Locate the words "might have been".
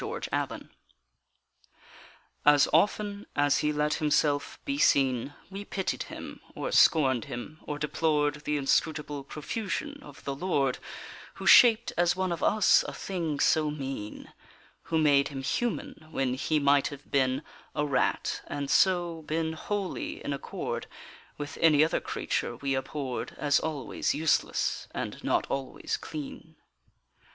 16.57-17.43